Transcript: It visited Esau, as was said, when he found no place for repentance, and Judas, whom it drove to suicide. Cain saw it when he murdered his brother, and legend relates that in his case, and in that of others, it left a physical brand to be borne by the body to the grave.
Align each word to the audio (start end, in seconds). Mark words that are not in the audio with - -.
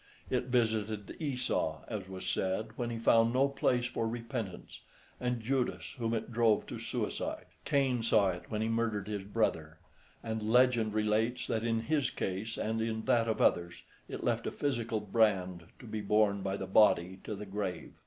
It 0.31 0.45
visited 0.45 1.15
Esau, 1.19 1.83
as 1.87 2.09
was 2.09 2.25
said, 2.25 2.69
when 2.75 2.89
he 2.89 2.97
found 2.97 3.31
no 3.33 3.47
place 3.47 3.85
for 3.85 4.07
repentance, 4.07 4.79
and 5.19 5.39
Judas, 5.41 5.91
whom 5.99 6.15
it 6.15 6.31
drove 6.31 6.65
to 6.65 6.79
suicide. 6.79 7.45
Cain 7.65 8.01
saw 8.01 8.29
it 8.31 8.49
when 8.49 8.63
he 8.63 8.67
murdered 8.67 9.07
his 9.07 9.21
brother, 9.21 9.77
and 10.23 10.41
legend 10.51 10.95
relates 10.95 11.45
that 11.45 11.61
in 11.63 11.81
his 11.81 12.09
case, 12.09 12.57
and 12.57 12.81
in 12.81 13.05
that 13.05 13.27
of 13.27 13.41
others, 13.43 13.83
it 14.09 14.23
left 14.23 14.47
a 14.47 14.51
physical 14.51 15.01
brand 15.01 15.65
to 15.77 15.85
be 15.85 16.01
borne 16.01 16.41
by 16.41 16.57
the 16.57 16.65
body 16.65 17.19
to 17.23 17.35
the 17.35 17.45
grave. 17.45 17.93